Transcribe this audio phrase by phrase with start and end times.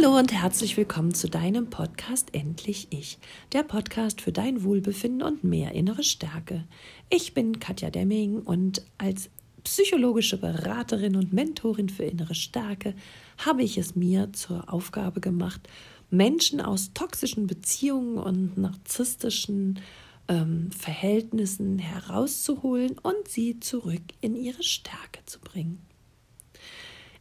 [0.00, 3.18] Hallo und herzlich willkommen zu deinem Podcast Endlich Ich,
[3.52, 6.62] der Podcast für dein Wohlbefinden und mehr innere Stärke.
[7.10, 9.28] Ich bin Katja Demming und als
[9.64, 12.94] psychologische Beraterin und Mentorin für innere Stärke
[13.38, 15.68] habe ich es mir zur Aufgabe gemacht,
[16.10, 19.80] Menschen aus toxischen Beziehungen und narzisstischen
[20.28, 25.87] ähm, Verhältnissen herauszuholen und sie zurück in ihre Stärke zu bringen.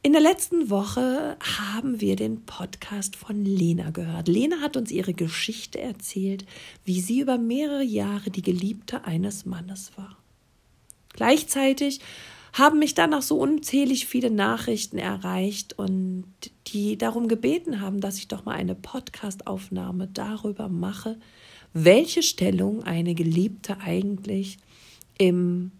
[0.08, 4.30] In der letzten Woche haben wir den Podcast von Lena gehört.
[4.30, 6.46] Lena hat uns ihre Geschichte erzählt,
[6.86, 10.18] wie sie über mehrere Jahre die Geliebte eines Mannes war.
[11.12, 12.00] Gleichzeitig
[12.54, 16.24] haben mich dann noch so unzählig viele Nachrichten erreicht und
[16.68, 21.20] die darum gebeten haben, dass ich doch mal eine Podcastaufnahme darüber mache,
[21.74, 24.58] welche Stellung eine Geliebte eigentlich
[25.18, 25.72] im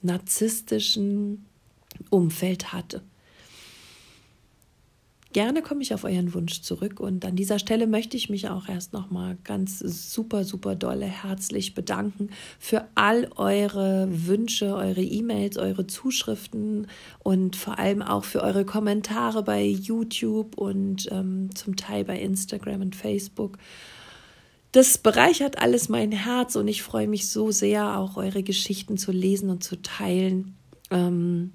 [0.00, 1.44] narzisstischen
[2.08, 3.02] Umfeld hatte.
[5.36, 8.70] Gerne komme ich auf euren Wunsch zurück und an dieser Stelle möchte ich mich auch
[8.70, 15.58] erst noch mal ganz super super dolle herzlich bedanken für all eure Wünsche, eure E-Mails,
[15.58, 16.86] eure Zuschriften
[17.18, 22.80] und vor allem auch für eure Kommentare bei YouTube und ähm, zum Teil bei Instagram
[22.80, 23.58] und Facebook.
[24.72, 29.12] Das bereichert alles mein Herz und ich freue mich so sehr, auch eure Geschichten zu
[29.12, 30.56] lesen und zu teilen.
[30.90, 31.52] Ähm,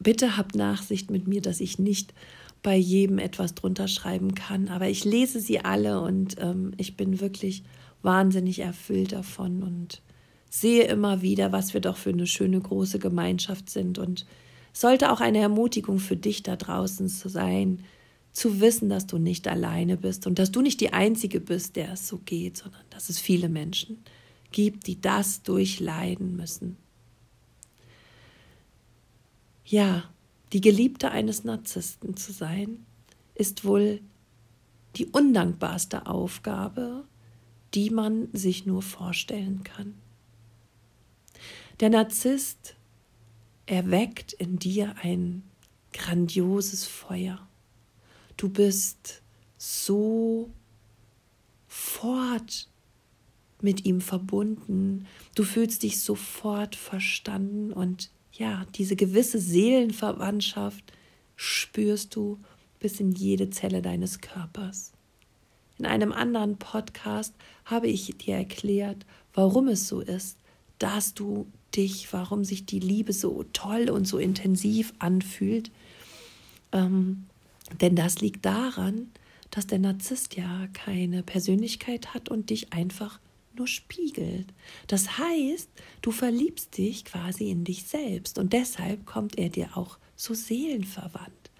[0.00, 2.14] bitte habt Nachsicht mit mir, dass ich nicht
[2.62, 4.68] bei jedem etwas drunter schreiben kann.
[4.68, 7.62] Aber ich lese sie alle und ähm, ich bin wirklich
[8.02, 10.02] wahnsinnig erfüllt davon und
[10.50, 13.98] sehe immer wieder, was wir doch für eine schöne große Gemeinschaft sind.
[13.98, 14.26] Und
[14.72, 17.84] sollte auch eine Ermutigung für dich da draußen zu sein,
[18.32, 21.92] zu wissen, dass du nicht alleine bist und dass du nicht die Einzige bist, der
[21.92, 23.98] es so geht, sondern dass es viele Menschen
[24.52, 26.76] gibt, die das durchleiden müssen.
[29.64, 30.04] Ja,
[30.52, 32.86] die Geliebte eines Narzissten zu sein,
[33.34, 34.00] ist wohl
[34.96, 37.04] die undankbarste Aufgabe,
[37.74, 39.94] die man sich nur vorstellen kann.
[41.80, 42.74] Der Narzisst
[43.66, 45.42] erweckt in dir ein
[45.92, 47.46] grandioses Feuer.
[48.36, 49.22] Du bist
[49.56, 50.50] so
[51.66, 52.68] fort
[53.60, 55.06] mit ihm verbunden.
[55.34, 60.92] Du fühlst dich sofort verstanden und ja, diese gewisse Seelenverwandtschaft
[61.34, 62.38] spürst du
[62.78, 64.92] bis in jede Zelle deines Körpers.
[65.78, 67.34] In einem anderen Podcast
[67.64, 69.04] habe ich dir erklärt,
[69.34, 70.38] warum es so ist,
[70.78, 75.70] dass du dich, warum sich die Liebe so toll und so intensiv anfühlt.
[76.72, 77.26] Ähm,
[77.80, 79.10] denn das liegt daran,
[79.50, 83.18] dass der Narzisst ja keine Persönlichkeit hat und dich einfach
[83.58, 84.46] nur spiegelt.
[84.86, 85.68] Das heißt,
[86.02, 91.50] du verliebst dich quasi in dich selbst und deshalb kommt er dir auch so seelenverwandt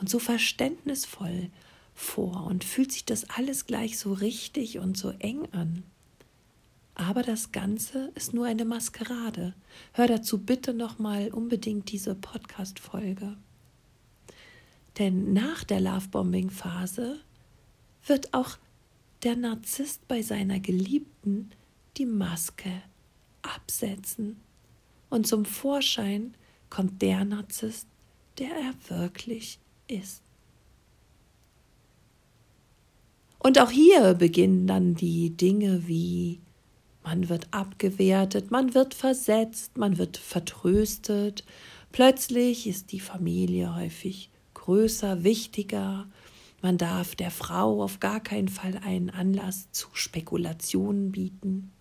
[0.00, 1.50] und so verständnisvoll
[1.94, 5.82] vor und fühlt sich das alles gleich so richtig und so eng an.
[6.94, 9.54] Aber das Ganze ist nur eine Maskerade.
[9.92, 13.36] Hör dazu bitte nochmal unbedingt diese Podcast-Folge.
[14.98, 17.20] Denn nach der Lovebombing-Phase
[18.04, 18.58] wird auch
[19.22, 21.50] der Narzisst bei seiner Geliebten
[21.96, 22.82] die Maske
[23.42, 24.36] absetzen.
[25.10, 26.34] Und zum Vorschein
[26.70, 27.86] kommt der Narzisst,
[28.38, 29.58] der er wirklich
[29.88, 30.22] ist.
[33.38, 36.40] Und auch hier beginnen dann die Dinge wie
[37.02, 41.42] man wird abgewertet, man wird versetzt, man wird vertröstet,
[41.90, 46.06] plötzlich ist die Familie häufig größer, wichtiger,
[46.60, 51.72] man darf der Frau auf gar keinen Fall einen Anlass zu Spekulationen bieten.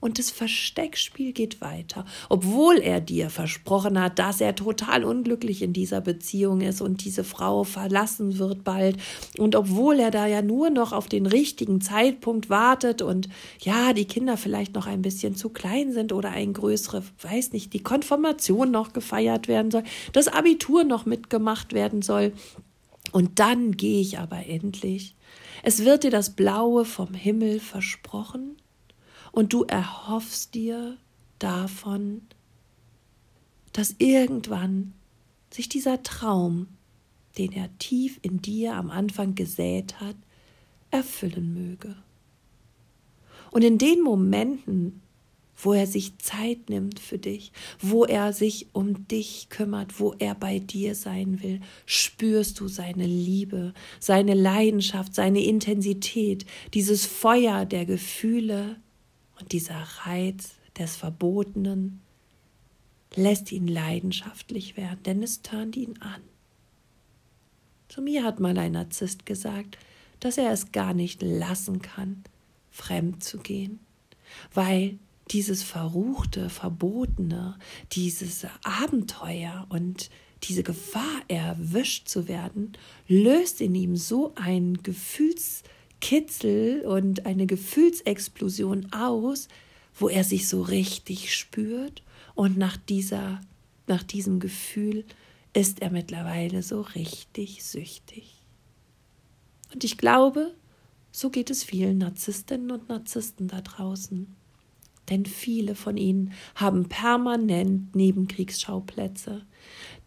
[0.00, 5.74] Und das Versteckspiel geht weiter, obwohl er dir versprochen hat, dass er total unglücklich in
[5.74, 8.96] dieser Beziehung ist und diese Frau verlassen wird bald.
[9.36, 13.28] Und obwohl er da ja nur noch auf den richtigen Zeitpunkt wartet und
[13.60, 17.74] ja, die Kinder vielleicht noch ein bisschen zu klein sind oder ein größere, weiß nicht,
[17.74, 22.32] die Konfirmation noch gefeiert werden soll, das Abitur noch mitgemacht werden soll
[23.12, 25.14] und dann gehe ich aber endlich.
[25.62, 28.56] Es wird dir das Blaue vom Himmel versprochen
[29.32, 30.96] und du erhoffst dir
[31.38, 32.22] davon,
[33.72, 34.94] dass irgendwann
[35.50, 36.68] sich dieser Traum,
[37.38, 40.16] den er tief in dir am Anfang gesät hat,
[40.90, 41.96] erfüllen möge.
[43.50, 45.02] Und in den Momenten,
[45.62, 50.34] wo er sich Zeit nimmt für dich, wo er sich um dich kümmert, wo er
[50.34, 57.86] bei dir sein will, spürst du seine Liebe, seine Leidenschaft, seine Intensität, dieses Feuer der
[57.86, 58.76] Gefühle
[59.40, 62.00] und dieser Reiz des Verbotenen
[63.14, 66.22] lässt ihn leidenschaftlich werden, denn es turnt ihn an.
[67.88, 69.76] Zu mir hat mal ein Narzisst gesagt,
[70.20, 72.22] dass er es gar nicht lassen kann,
[72.70, 73.80] fremd zu gehen,
[74.54, 74.98] weil
[75.30, 77.58] dieses verruchte, verbotene,
[77.92, 80.10] dieses Abenteuer und
[80.42, 82.72] diese Gefahr, erwischt zu werden,
[83.06, 89.48] löst in ihm so ein Gefühlskitzel und eine Gefühlsexplosion aus,
[89.94, 92.02] wo er sich so richtig spürt
[92.34, 93.40] und nach dieser
[93.86, 95.04] nach diesem Gefühl
[95.52, 98.44] ist er mittlerweile so richtig süchtig.
[99.72, 100.54] Und ich glaube,
[101.10, 104.36] so geht es vielen Narzisstinnen und Narzissten da draußen.
[105.10, 109.44] Denn viele von ihnen haben permanent Nebenkriegsschauplätze.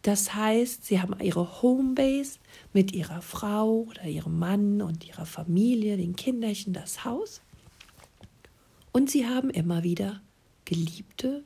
[0.02, 2.38] Das heißt, sie haben ihre Homebase
[2.72, 7.42] mit ihrer Frau oder ihrem Mann und ihrer Familie, den Kinderchen, das Haus.
[8.92, 10.22] Und sie haben immer wieder
[10.64, 11.44] Geliebte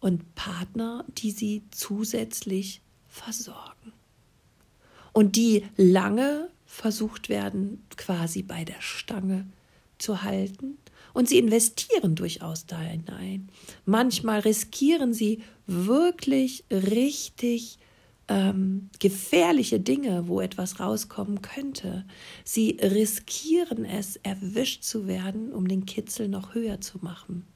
[0.00, 3.92] und Partner, die sie zusätzlich versorgen.
[5.12, 9.46] Und die lange versucht werden, quasi bei der Stange
[9.98, 10.76] zu halten.
[11.16, 13.48] Und sie investieren durchaus da hinein.
[13.86, 17.78] Manchmal riskieren sie wirklich richtig
[18.28, 22.04] ähm, gefährliche Dinge, wo etwas rauskommen könnte.
[22.44, 27.46] Sie riskieren es, erwischt zu werden, um den Kitzel noch höher zu machen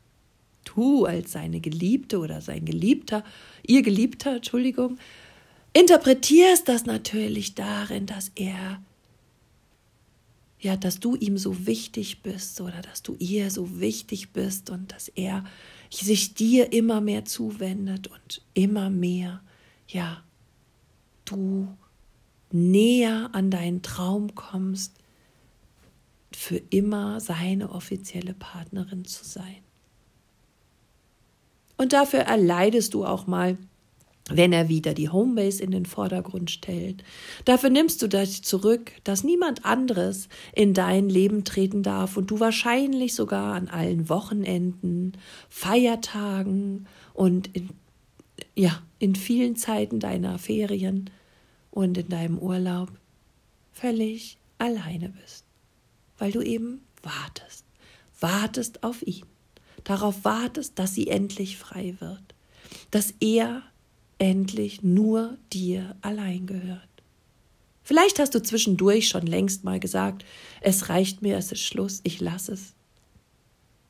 [0.64, 3.24] du als seine Geliebte oder sein Geliebter,
[3.66, 4.98] ihr Geliebter, Entschuldigung,
[5.72, 8.82] interpretierst das natürlich darin, dass er,
[10.60, 14.92] ja, dass du ihm so wichtig bist oder dass du ihr so wichtig bist und
[14.92, 15.44] dass er
[15.90, 19.42] sich dir immer mehr zuwendet und immer mehr,
[19.88, 20.22] ja,
[21.24, 21.68] du
[22.52, 24.94] näher an deinen Traum kommst,
[26.32, 29.62] für immer seine offizielle Partnerin zu sein.
[31.76, 33.56] Und dafür erleidest du auch mal,
[34.28, 37.02] wenn er wieder die Homebase in den Vordergrund stellt.
[37.44, 42.38] Dafür nimmst du dich zurück, dass niemand anderes in dein Leben treten darf und du
[42.38, 45.12] wahrscheinlich sogar an allen Wochenenden,
[45.48, 47.70] Feiertagen und in,
[48.54, 51.10] ja, in vielen Zeiten deiner Ferien
[51.70, 52.90] und in deinem Urlaub
[53.72, 55.44] völlig alleine bist,
[56.18, 57.64] weil du eben wartest,
[58.20, 59.24] wartest auf ihn
[59.84, 62.34] darauf wartest, dass sie endlich frei wird,
[62.90, 63.62] dass er
[64.20, 66.86] endlich nur dir allein gehört.
[67.82, 70.24] Vielleicht hast du zwischendurch schon längst mal gesagt,
[70.60, 72.74] es reicht mir, es ist Schluss, ich lasse es.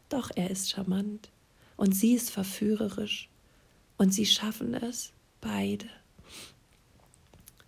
[0.09, 1.29] Doch er ist charmant
[1.77, 3.29] und sie ist verführerisch
[3.99, 5.87] und sie schaffen es beide,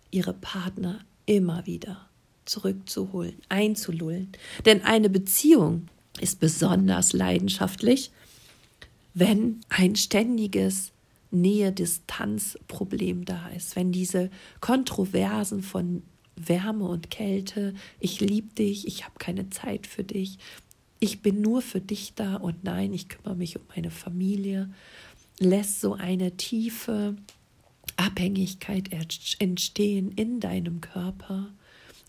[0.09, 2.09] ihre Partner immer wieder
[2.45, 4.31] zurückzuholen, einzulullen.
[4.65, 5.87] Denn eine Beziehung
[6.19, 8.11] ist besonders leidenschaftlich,
[9.13, 10.91] wenn ein ständiges
[11.33, 14.29] Nähe-Distanz-Problem da ist, wenn diese
[14.61, 16.03] Kontroversen von
[16.35, 20.37] Wärme und Kälte, ich liebe dich, ich habe keine Zeit für dich,
[20.99, 24.71] ich bin nur für dich da und nein, ich kümmere mich um meine Familie,
[25.39, 27.15] lässt so eine tiefe
[27.97, 28.89] Abhängigkeit
[29.39, 31.51] entstehen in deinem Körper,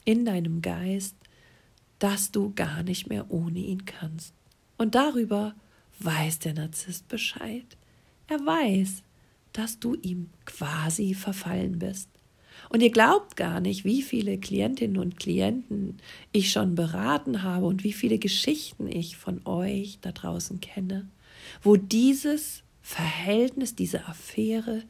[0.05, 1.17] in deinem Geist,
[1.99, 4.35] dass du gar nicht mehr ohne ihn kannst.
[4.79, 5.55] Und darüber
[6.01, 7.65] weiß der Narzisst Bescheid.
[8.29, 9.03] Er weiß,
[9.55, 12.11] dass du ihm quasi verfallen bist.
[12.69, 15.99] Und ihr glaubt gar nicht, wie viele Klientinnen und Klienten
[16.33, 21.09] ich schon beraten habe und wie viele Geschichten ich von euch da draußen kenne,
[21.63, 24.83] wo dieses Verhältnis, diese Affäre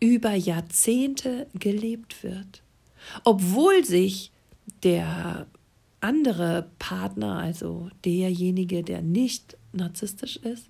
[0.00, 2.62] über Jahrzehnte gelebt wird.
[3.24, 4.30] Obwohl sich
[4.82, 5.46] der
[6.00, 10.68] andere Partner, also derjenige, der nicht narzisstisch ist,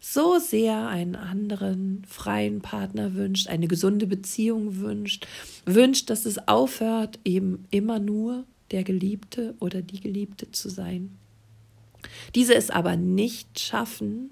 [0.00, 5.26] so sehr einen anderen freien Partner wünscht, eine gesunde Beziehung wünscht,
[5.64, 11.18] wünscht, dass es aufhört, eben immer nur der Geliebte oder die Geliebte zu sein.
[12.34, 14.30] Diese es aber nicht schaffen,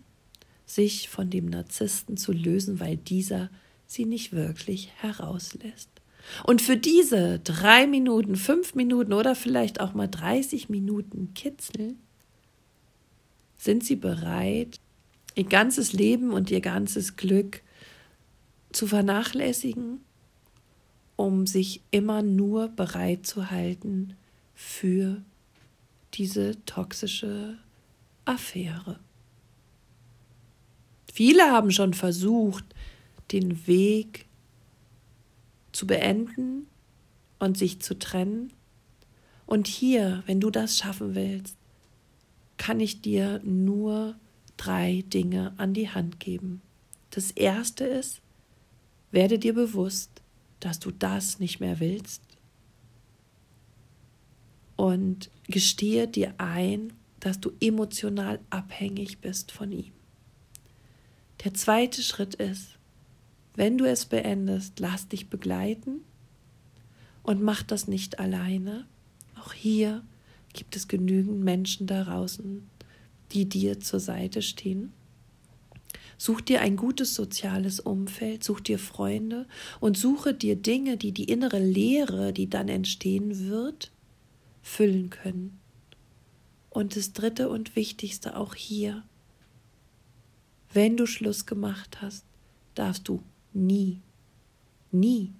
[0.66, 3.50] sich von dem Narzissten zu lösen, weil dieser
[3.86, 5.90] sie nicht wirklich herauslässt.
[6.44, 11.94] Und für diese drei Minuten, fünf Minuten oder vielleicht auch mal 30 Minuten Kitzel
[13.56, 14.80] sind sie bereit,
[15.36, 17.62] ihr ganzes Leben und ihr ganzes Glück
[18.72, 20.00] zu vernachlässigen,
[21.14, 24.16] um sich immer nur bereit zu halten
[24.54, 25.22] für
[26.14, 27.58] diese toxische
[28.24, 28.98] Affäre.
[31.12, 32.64] Viele haben schon versucht,
[33.32, 34.26] den Weg
[35.72, 36.66] zu beenden
[37.38, 38.52] und sich zu trennen.
[39.46, 41.56] Und hier, wenn du das schaffen willst,
[42.56, 44.16] kann ich dir nur
[44.56, 46.62] drei Dinge an die Hand geben.
[47.10, 48.20] Das erste ist,
[49.10, 50.10] werde dir bewusst,
[50.60, 52.22] dass du das nicht mehr willst
[54.76, 59.92] und gestehe dir ein, dass du emotional abhängig bist von ihm.
[61.44, 62.78] Der zweite Schritt ist,
[63.54, 66.02] wenn du es beendest, lass dich begleiten
[67.22, 68.86] und mach das nicht alleine.
[69.38, 70.02] Auch hier
[70.52, 72.68] gibt es genügend Menschen da draußen,
[73.32, 74.92] die dir zur Seite stehen.
[76.18, 79.46] Such dir ein gutes soziales Umfeld, such dir Freunde
[79.80, 83.92] und suche dir Dinge, die die innere Leere, die dann entstehen wird,
[84.62, 85.58] füllen können.
[86.70, 89.02] Und das Dritte und Wichtigste auch hier,
[90.72, 92.24] wenn du Schluss gemacht hast,
[92.74, 94.00] darfst du nie,
[94.90, 95.32] nie,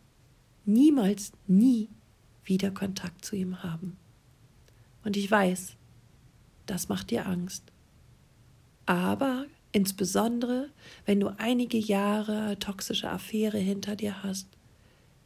[0.65, 1.89] niemals, nie
[2.45, 3.97] wieder Kontakt zu ihm haben.
[5.05, 5.77] Und ich weiß,
[6.67, 7.65] das macht dir Angst.
[8.87, 10.71] Aber insbesondere,
[11.05, 14.49] wenn du einige Jahre toxische Affäre hinter dir hast,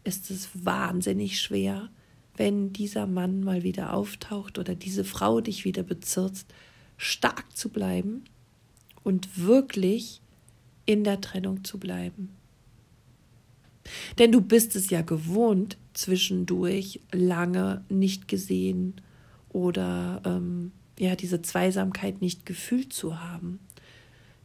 [0.02, 1.90] ist es wahnsinnig schwer,
[2.36, 6.52] wenn dieser Mann mal wieder auftaucht oder diese Frau dich wieder bezirzt,
[6.96, 8.24] stark zu bleiben
[9.04, 10.20] und wirklich
[10.86, 12.30] in der Trennung zu bleiben.
[14.18, 19.00] Denn du bist es ja gewohnt, zwischendurch lange nicht gesehen
[19.48, 23.60] oder ähm, ja diese Zweisamkeit nicht gefühlt zu haben.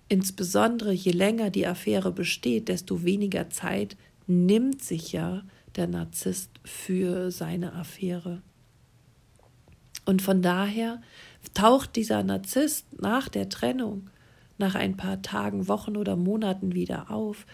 [0.07, 3.97] Insbesondere je länger die Affäre besteht, desto weniger Zeit
[4.27, 5.43] nimmt sich ja
[5.75, 8.41] der Narzisst für seine Affäre.
[10.05, 11.01] Und von daher
[11.53, 14.09] taucht dieser Narzisst nach der Trennung,
[14.57, 17.45] nach ein paar Tagen, Wochen oder Monaten wieder auf,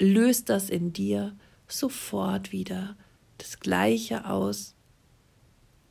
[0.00, 1.36] löst das in dir
[1.68, 2.96] sofort wieder
[3.38, 4.74] das Gleiche aus,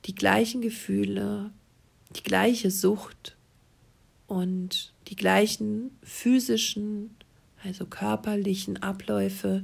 [0.06, 1.52] die gleichen Gefühle,
[2.16, 3.36] die gleiche Sucht
[4.28, 7.16] und die gleichen physischen,
[7.64, 9.64] also körperlichen Abläufe,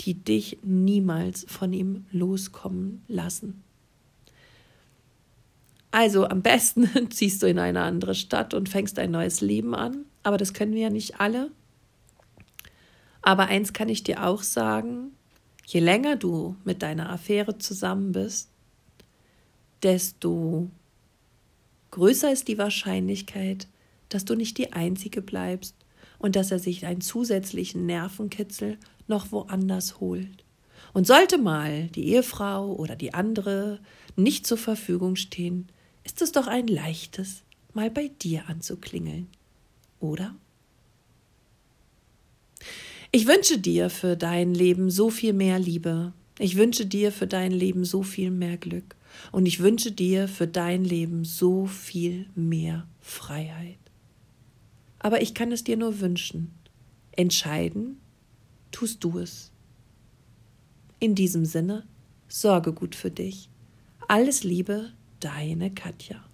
[0.00, 3.62] die dich niemals von ihm loskommen lassen.
[5.90, 10.04] Also am besten ziehst du in eine andere Stadt und fängst ein neues Leben an,
[10.22, 11.50] aber das können wir ja nicht alle.
[13.22, 15.12] Aber eins kann ich dir auch sagen,
[15.66, 18.48] je länger du mit deiner Affäre zusammen bist,
[19.82, 20.70] desto
[21.90, 23.66] größer ist die Wahrscheinlichkeit,
[24.08, 25.74] dass du nicht die Einzige bleibst
[26.18, 30.44] und dass er sich einen zusätzlichen Nervenkitzel noch woanders holt.
[30.92, 33.80] Und sollte mal die Ehefrau oder die andere
[34.16, 35.68] nicht zur Verfügung stehen,
[36.04, 37.42] ist es doch ein leichtes,
[37.74, 39.28] mal bei dir anzuklingeln,
[40.00, 40.34] oder?
[43.12, 46.12] Ich wünsche dir für dein Leben so viel mehr Liebe.
[46.38, 48.96] Ich wünsche dir für dein Leben so viel mehr Glück.
[49.32, 53.78] Und ich wünsche dir für dein Leben so viel mehr Freiheit.
[54.98, 56.52] Aber ich kann es dir nur wünschen.
[57.12, 58.00] Entscheiden
[58.70, 59.50] tust du es.
[60.98, 61.86] In diesem Sinne,
[62.28, 63.48] sorge gut für dich.
[64.08, 66.29] Alles Liebe, deine Katja.